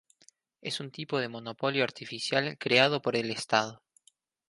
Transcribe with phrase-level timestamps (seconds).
[0.63, 3.83] Es un tipo de monopolio artificial creado por el Estado.